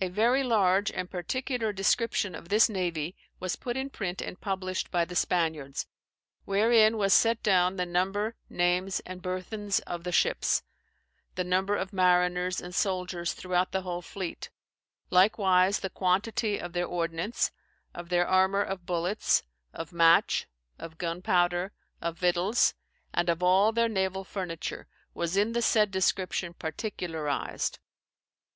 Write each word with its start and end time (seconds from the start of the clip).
"A 0.00 0.08
very 0.08 0.42
large 0.42 0.90
and 0.90 1.08
particular 1.08 1.72
description 1.72 2.34
of 2.34 2.48
this 2.48 2.68
navie 2.68 3.14
was 3.38 3.54
put 3.54 3.76
in 3.76 3.90
print 3.90 4.20
and 4.20 4.40
published 4.40 4.90
by 4.90 5.04
the 5.04 5.14
Spaniards; 5.14 5.86
wherein 6.44 6.96
was 6.98 7.14
set 7.14 7.44
downe 7.44 7.76
the 7.76 7.86
number, 7.86 8.34
names, 8.50 8.98
and 9.06 9.22
burthens 9.22 9.78
of 9.86 10.02
the 10.02 10.10
shippes, 10.10 10.64
the 11.36 11.44
number 11.44 11.76
of 11.76 11.92
mariners 11.92 12.60
and 12.60 12.74
soldiers 12.74 13.34
throughout 13.34 13.70
the 13.70 13.82
whole 13.82 14.02
fleete; 14.02 14.50
likewise 15.10 15.78
the 15.78 15.90
quantitie 15.90 16.58
of 16.58 16.72
their 16.72 16.86
ordinance, 16.86 17.52
of 17.94 18.08
their 18.08 18.26
armour 18.26 18.62
of 18.64 18.84
bullets, 18.84 19.44
of 19.72 19.92
match, 19.92 20.48
of 20.80 20.98
gun 20.98 21.22
poulder, 21.22 21.70
of 22.00 22.18
victuals, 22.18 22.74
and 23.14 23.28
of 23.28 23.44
all 23.44 23.70
their 23.70 23.88
navall 23.88 24.24
furniture, 24.26 24.88
was 25.14 25.36
in 25.36 25.52
the 25.52 25.62
saide 25.62 25.92
description 25.92 26.52
particularized. 26.52 27.78